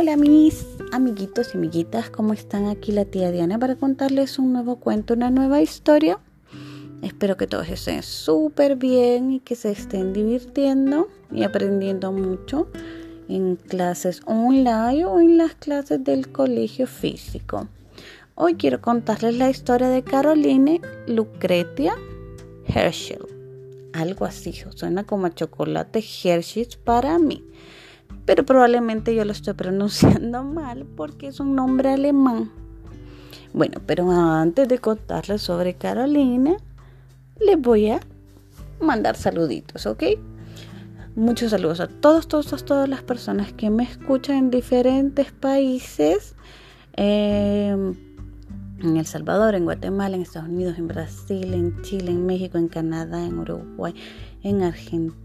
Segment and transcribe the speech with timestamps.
[0.00, 2.66] Hola mis amiguitos y amiguitas, ¿cómo están?
[2.66, 6.20] Aquí la tía Diana para contarles un nuevo cuento, una nueva historia.
[7.02, 12.68] Espero que todos estén súper bien y que se estén divirtiendo y aprendiendo mucho
[13.28, 17.66] en clases online o en las clases del colegio físico.
[18.36, 21.96] Hoy quiero contarles la historia de Caroline Lucretia
[22.68, 23.26] Herschel.
[23.94, 27.42] Algo así, suena como a chocolate Hershey para mí
[28.24, 32.50] pero probablemente yo lo estoy pronunciando mal porque es un nombre alemán.
[33.52, 36.56] Bueno, pero antes de contarles sobre Carolina,
[37.40, 38.00] les voy a
[38.80, 40.02] mandar saluditos, ¿ok?
[41.16, 46.36] Muchos saludos a todos, todos, todas las personas que me escuchan en diferentes países.
[46.92, 47.94] Em,
[48.80, 52.68] en El Salvador, en Guatemala, en Estados Unidos, en Brasil, en Chile, en México, en
[52.68, 53.94] Canadá, en Uruguay,
[54.42, 55.16] en Argentina,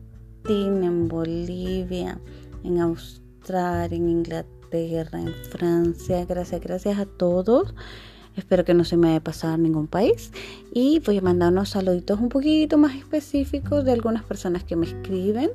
[0.87, 2.19] en Bolivia,
[2.63, 6.25] en Australia, en Inglaterra, en Francia.
[6.25, 7.73] Gracias, gracias a todos.
[8.35, 10.31] Espero que no se me haya pasado ningún país.
[10.73, 14.87] Y voy a mandar unos saluditos un poquito más específicos de algunas personas que me
[14.87, 15.51] escriben.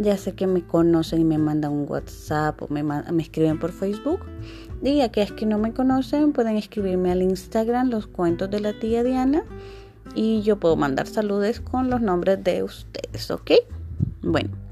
[0.00, 3.70] Ya sé que me conocen y me mandan un WhatsApp o me, me escriben por
[3.70, 4.20] Facebook.
[4.82, 9.04] Y aquellas que no me conocen pueden escribirme al Instagram los cuentos de la tía
[9.04, 9.44] Diana.
[10.14, 13.52] Y yo puedo mandar saludos con los nombres de ustedes, ¿ok?
[14.22, 14.67] Bueno.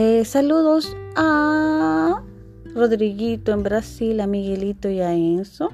[0.00, 2.22] Eh, saludos a
[2.72, 5.70] Rodriguito en Brasil, a Miguelito y a Enzo.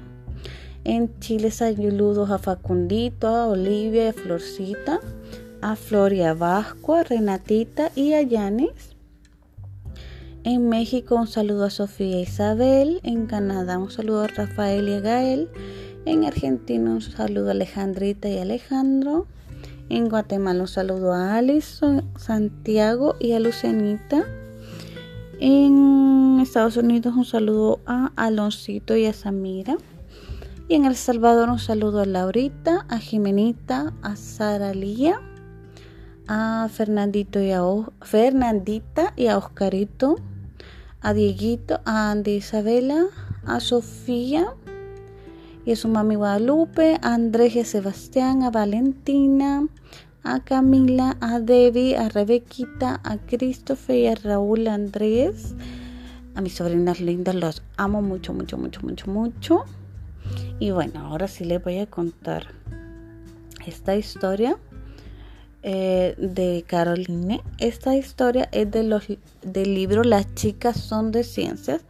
[0.83, 4.99] En Chile saludos a Facundito, a Olivia a Florcita,
[5.61, 8.95] a Floria Vasco, a Renatita y a Yanis.
[10.43, 13.01] En México un saludo a Sofía Isabel.
[13.03, 15.49] En Canadá un saludo a Rafael y a Gael.
[16.05, 19.27] En Argentina un saludo a Alejandrita y Alejandro.
[19.87, 24.25] En Guatemala un saludo a Alison, Santiago y a Lucianita.
[25.39, 29.77] En Estados Unidos un saludo a Aloncito y a Samira.
[30.67, 35.21] Y en El Salvador un saludo a Laurita, a Jimenita, a Sara Lía,
[36.27, 37.61] a Fernandito y a
[38.01, 40.15] Fernandita y a Oscarito,
[40.99, 43.05] a Dieguito, a Andy Isabela,
[43.45, 44.47] a Sofía,
[45.65, 49.67] y su mami Guadalupe, a Andrés y a Sebastián, a Valentina,
[50.23, 55.55] a Camila, a Debbie, a Rebequita, a Christopher y a Raúl Andrés.
[56.35, 59.65] A mis sobrinas lindas los amo mucho, mucho, mucho, mucho, mucho.
[60.59, 62.47] Y bueno, ahora sí les voy a contar
[63.65, 64.57] esta historia
[65.67, 67.41] eh, de Caroline.
[67.57, 69.07] Esta historia es de los,
[69.41, 71.81] del libro Las chicas son de ciencias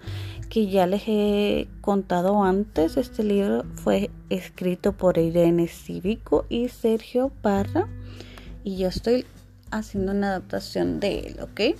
[0.49, 7.33] que ya les he contado antes, este libro fue escrito por Irene Cívico y Sergio
[7.41, 7.89] Parra
[8.63, 9.25] y yo estoy
[9.71, 11.77] haciendo una adaptación de él, ¿ok?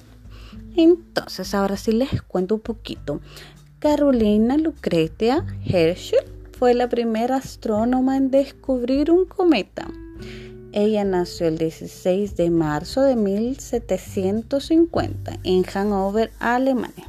[0.76, 3.22] Entonces, ahora sí les cuento un poquito.
[3.80, 6.26] Carolina Lucretia Herschel
[6.60, 9.88] fue la primera astrónoma en descubrir un cometa.
[10.76, 17.08] Ella nació el 16 de marzo de 1750 en Hannover, Alemania.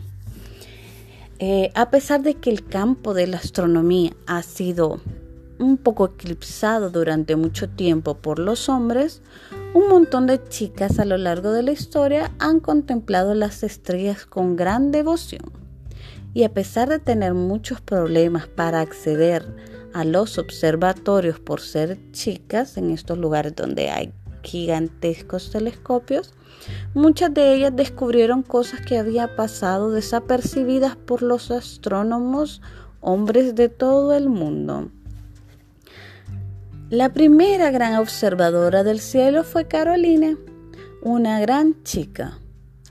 [1.41, 5.01] Eh, a pesar de que el campo de la astronomía ha sido
[5.59, 9.21] un poco eclipsado durante mucho tiempo por los hombres,
[9.75, 14.55] un montón de chicas a lo largo de la historia han contemplado las estrellas con
[14.55, 15.43] gran devoción.
[16.35, 19.45] Y a pesar de tener muchos problemas para acceder
[19.97, 24.13] a los observatorios por ser chicas en estos lugares donde hay
[24.43, 26.35] gigantescos telescopios,
[26.93, 32.61] muchas de ellas descubrieron cosas que había pasado desapercibidas por los astrónomos
[33.01, 34.91] hombres de todo el mundo.
[36.91, 40.37] La primera gran observadora del cielo fue Carolina,
[41.01, 42.39] una gran chica,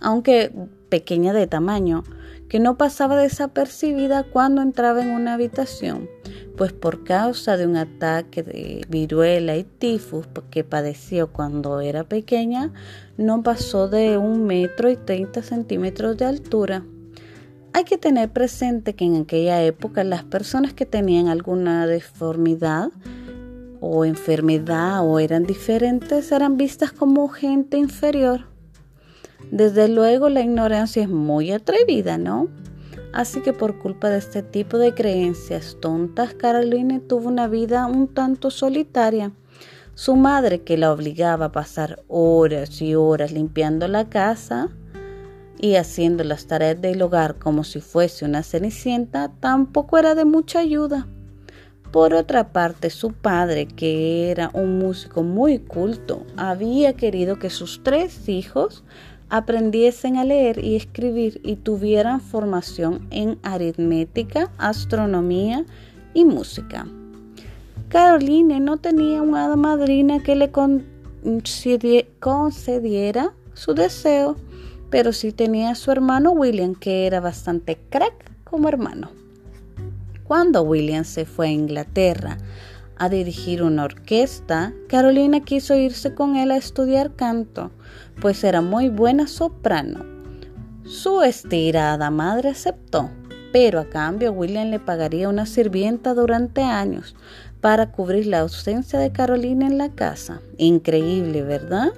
[0.01, 0.51] aunque
[0.89, 2.03] pequeña de tamaño,
[2.49, 6.09] que no pasaba desapercibida cuando entraba en una habitación,
[6.57, 12.71] pues por causa de un ataque de viruela y tifus que padeció cuando era pequeña,
[13.17, 16.83] no pasó de un metro y 30 centímetros de altura.
[17.73, 22.89] Hay que tener presente que en aquella época las personas que tenían alguna deformidad
[23.81, 28.45] o enfermedad o eran diferentes eran vistas como gente inferior.
[29.51, 32.47] Desde luego la ignorancia es muy atrevida, ¿no?
[33.15, 38.09] Así que por culpa de este tipo de creencias tontas, Caroline tuvo una vida un
[38.09, 39.31] tanto solitaria.
[39.93, 44.67] Su madre, que la obligaba a pasar horas y horas limpiando la casa
[45.57, 50.59] y haciendo las tareas del hogar como si fuese una cenicienta, tampoco era de mucha
[50.59, 51.07] ayuda.
[51.93, 57.81] Por otra parte, su padre, que era un músico muy culto, había querido que sus
[57.81, 58.83] tres hijos
[59.35, 65.65] aprendiesen a leer y escribir y tuvieran formación en aritmética, astronomía
[66.13, 66.87] y música.
[67.89, 70.51] Caroline no tenía una madrina que le
[72.19, 74.37] concediera su deseo,
[74.89, 79.09] pero sí tenía a su hermano William, que era bastante crack como hermano.
[80.23, 82.37] Cuando William se fue a Inglaterra
[82.97, 87.71] a dirigir una orquesta, Carolina quiso irse con él a estudiar canto,
[88.21, 90.05] pues era muy buena soprano.
[90.85, 93.09] Su estirada madre aceptó,
[93.51, 97.15] pero a cambio William le pagaría una sirvienta durante años
[97.61, 100.41] para cubrir la ausencia de Carolina en la casa.
[100.57, 101.91] Increíble, ¿verdad?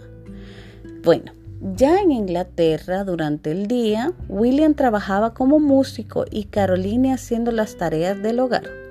[1.03, 1.33] Bueno,
[1.75, 8.21] ya en Inglaterra, durante el día, William trabajaba como músico y Carolina haciendo las tareas
[8.21, 8.86] del hogar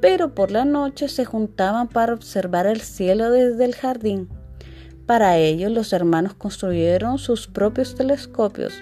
[0.00, 4.28] pero por la noche se juntaban para observar el cielo desde el jardín.
[5.06, 8.74] Para ello los hermanos construyeron sus propios telescopios,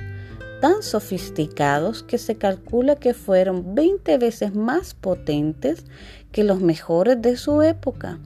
[0.60, 5.84] tan sofisticados que se calcula que fueron 20 veces más potentes
[6.32, 8.18] que los mejores de su época.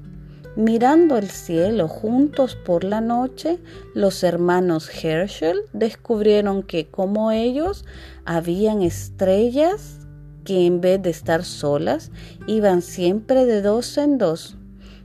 [0.55, 3.59] Mirando el cielo juntos por la noche,
[3.94, 7.87] los hermanos Herschel descubrieron que, como ellos,
[8.27, 10.01] habían estrellas
[10.44, 12.11] que en vez de estar solas,
[12.47, 14.56] iban siempre de dos en dos.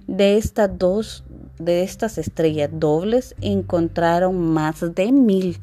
[0.08, 1.24] De estas dos,
[1.60, 5.58] de estas estrellas dobles encontraron más de mil.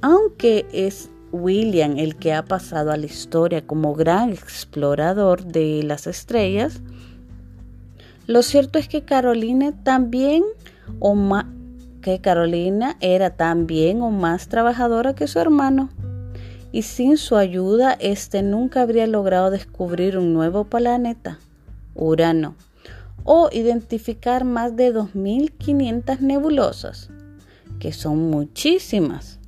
[0.00, 6.06] Aunque es William el que ha pasado a la historia como gran explorador de las
[6.06, 6.80] estrellas,
[8.26, 10.44] lo cierto es que Carolina también
[11.00, 11.16] o
[12.02, 15.90] que Carolina era también o más trabajadora que su hermano
[16.72, 21.38] y sin su ayuda éste nunca habría logrado descubrir un nuevo planeta,
[21.94, 22.54] Urano,
[23.24, 27.10] o identificar más de 2.500 nebulosas,
[27.78, 29.38] que son muchísimas.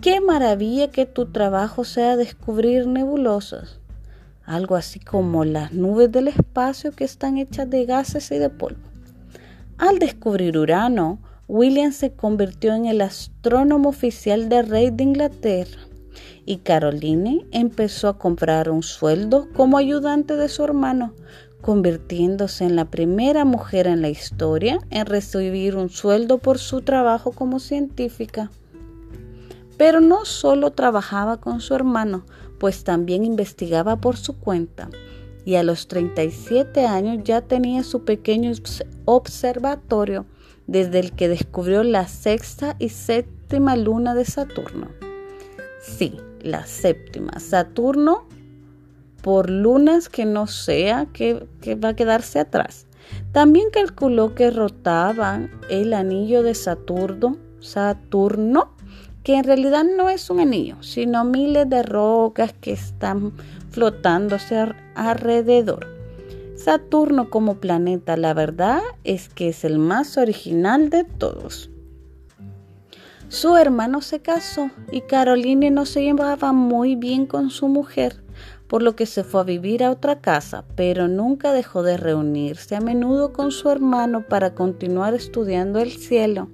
[0.00, 3.80] Qué maravilla que tu trabajo sea descubrir nebulosas,
[4.44, 8.80] algo así como las nubes del espacio que están hechas de gases y de polvo.
[9.78, 11.18] Al descubrir Urano,
[11.48, 15.89] William se convirtió en el astrónomo oficial del rey de Inglaterra
[16.50, 21.14] y Caroline empezó a comprar un sueldo como ayudante de su hermano,
[21.60, 27.30] convirtiéndose en la primera mujer en la historia en recibir un sueldo por su trabajo
[27.30, 28.50] como científica.
[29.76, 32.26] Pero no solo trabajaba con su hermano,
[32.58, 34.90] pues también investigaba por su cuenta
[35.44, 38.50] y a los 37 años ya tenía su pequeño
[39.04, 40.26] observatorio
[40.66, 44.88] desde el que descubrió la sexta y séptima luna de Saturno.
[45.80, 47.38] Sí, la séptima.
[47.38, 48.26] Saturno
[49.22, 52.86] por lunas que no sea que, que, va a quedarse atrás.
[53.32, 58.74] También calculó que rotaban el anillo de Saturno, Saturno,
[59.22, 63.32] que en realidad no es un anillo, sino miles de rocas que están
[63.70, 64.56] flotándose
[64.94, 65.86] alrededor.
[66.56, 71.70] Saturno como planeta, la verdad es que es el más original de todos.
[73.30, 78.24] Su hermano se casó y Caroline no se llevaba muy bien con su mujer,
[78.66, 82.74] por lo que se fue a vivir a otra casa, pero nunca dejó de reunirse
[82.74, 86.48] a menudo con su hermano para continuar estudiando el cielo.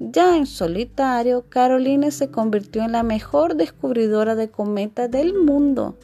[0.00, 5.94] Ya en solitario, Caroline se convirtió en la mejor descubridora de cometas del mundo.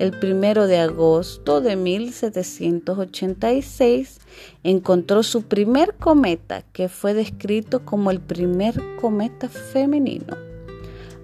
[0.00, 4.18] El primero de agosto de 1786
[4.64, 10.38] encontró su primer cometa, que fue descrito como el primer cometa femenino.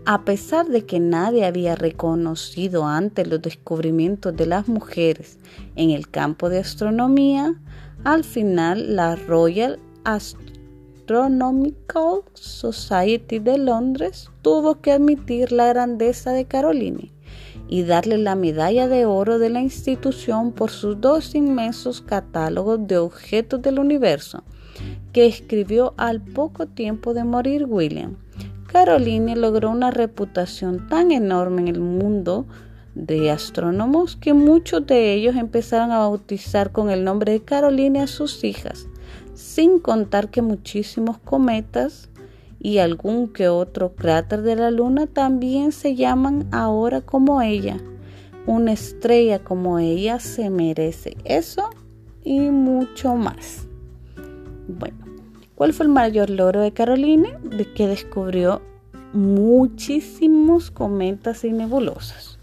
[0.05, 5.39] A pesar de que nadie había reconocido antes los descubrimientos de las mujeres
[5.75, 7.59] en el campo de astronomía,
[8.05, 17.16] al final la Royal Astronomical Society de Londres tuvo que admitir la grandeza de Caroline
[17.69, 22.99] y darle la medalla de oro de la institución por sus dos inmensos catálogos de
[22.99, 24.45] objetos del universo
[25.13, 28.17] que escribió al poco tiempo de morir William.
[28.67, 32.47] Caroline logró una reputación tan enorme en el mundo
[32.95, 38.07] de astrónomos que muchos de ellos empezaron a bautizar con el nombre de Caroline a
[38.07, 38.87] sus hijas,
[39.35, 42.11] sin contar que muchísimos cometas
[42.67, 47.77] y algún que otro cráter de la luna también se llaman ahora como ella.
[48.45, 51.71] Una estrella como ella se merece eso
[52.25, 53.69] y mucho más.
[54.67, 54.97] Bueno,
[55.55, 57.39] ¿cuál fue el mayor logro de Caroline?
[57.45, 58.61] De que descubrió
[59.13, 62.37] muchísimos cometas y nebulosas.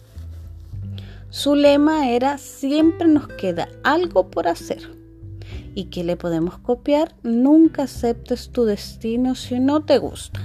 [1.31, 5.02] Su lema era siempre nos queda algo por hacer
[5.75, 10.39] y que le podemos copiar, nunca aceptes tu destino si no te gusta.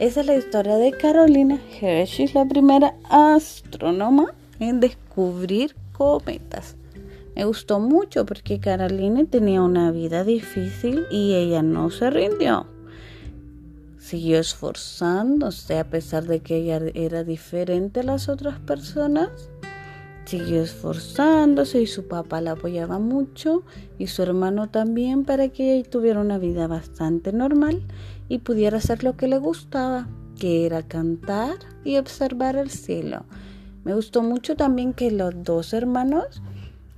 [0.00, 6.76] Esa es la historia de Carolina Hershey, la primera astrónoma en descubrir cometas.
[7.36, 12.66] Me gustó mucho porque Carolina tenía una vida difícil y ella no se rindió.
[13.98, 19.30] Siguió esforzándose a pesar de que ella era diferente a las otras personas.
[20.24, 23.62] Siguió esforzándose y su papá la apoyaba mucho
[23.98, 27.82] y su hermano también para que ella tuviera una vida bastante normal
[28.28, 33.26] y pudiera hacer lo que le gustaba, que era cantar y observar el cielo.
[33.84, 36.42] Me gustó mucho también que los dos hermanos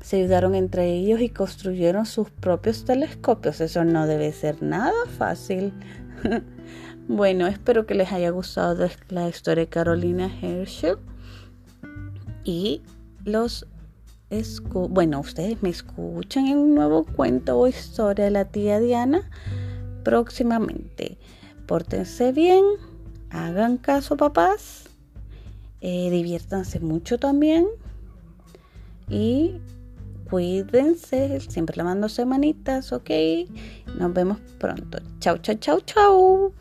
[0.00, 3.60] se ayudaron entre ellos y construyeron sus propios telescopios.
[3.60, 5.72] Eso no debe ser nada fácil.
[7.08, 10.98] bueno, espero que les haya gustado la historia de Carolina Herschel.
[12.44, 12.82] Y
[13.26, 13.66] los
[14.88, 19.30] bueno, ustedes me escuchan en un nuevo cuento o historia de la tía Diana
[20.02, 21.18] próximamente.
[21.66, 22.64] Pórtense bien,
[23.30, 24.88] hagan caso papás,
[25.80, 27.66] eh, diviértanse mucho también
[29.08, 29.56] y
[30.28, 33.10] cuídense, siempre lavándose manitas, ok.
[33.98, 34.98] Nos vemos pronto.
[35.20, 36.52] Chau, chau, chau, chau.